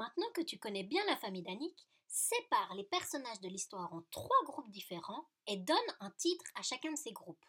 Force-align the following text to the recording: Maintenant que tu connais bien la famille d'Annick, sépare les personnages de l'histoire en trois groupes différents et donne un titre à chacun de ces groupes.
Maintenant 0.00 0.32
que 0.32 0.40
tu 0.40 0.58
connais 0.58 0.82
bien 0.82 1.04
la 1.08 1.16
famille 1.18 1.42
d'Annick, 1.42 1.86
sépare 2.06 2.72
les 2.74 2.84
personnages 2.84 3.42
de 3.42 3.48
l'histoire 3.48 3.92
en 3.92 4.00
trois 4.10 4.44
groupes 4.46 4.70
différents 4.70 5.28
et 5.46 5.58
donne 5.58 5.76
un 6.00 6.10
titre 6.12 6.46
à 6.54 6.62
chacun 6.62 6.90
de 6.90 6.96
ces 6.96 7.12
groupes. 7.12 7.38